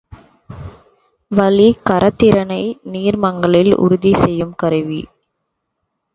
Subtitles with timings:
[1.31, 2.61] வளிக் கரைதிறனை
[2.91, 5.01] நீர்மங்களில் உறுதி செய்யும் கருவி.